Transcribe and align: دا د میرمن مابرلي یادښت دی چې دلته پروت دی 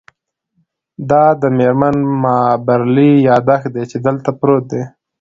دا 1.09 1.23
د 1.41 1.43
میرمن 1.57 1.95
مابرلي 2.23 3.11
یادښت 3.29 3.69
دی 3.75 3.83
چې 3.91 3.97
دلته 4.05 4.29
پروت 4.39 4.63
دی 4.71 4.83